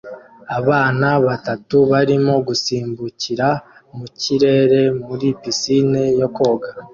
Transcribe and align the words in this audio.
Abana 0.59 1.07
batatu 1.25 1.75
barimo 1.91 2.33
gusimbukira 2.47 3.47
mu 3.97 4.05
kirere 4.21 4.81
muri 5.05 5.27
pisine 5.41 6.03
yo 6.19 6.27
koga 6.35 6.69